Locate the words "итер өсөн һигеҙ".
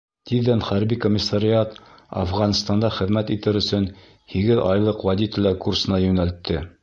3.37-4.63